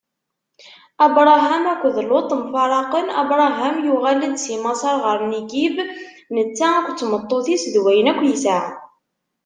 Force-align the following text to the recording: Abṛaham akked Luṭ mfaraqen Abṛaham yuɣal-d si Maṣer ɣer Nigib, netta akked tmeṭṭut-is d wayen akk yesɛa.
Abṛaham 1.05 1.63
akked 1.73 1.95
Luṭ 2.09 2.29
mfaraqen 2.43 3.07
Abṛaham 3.21 3.75
yuɣal-d 3.85 4.35
si 4.43 4.55
Maṣer 4.63 4.97
ɣer 5.05 5.19
Nigib, 5.31 5.75
netta 6.33 6.67
akked 6.77 6.97
tmeṭṭut-is 6.99 7.63
d 7.73 7.75
wayen 7.83 8.11
akk 8.11 8.21
yesɛa. 8.29 8.67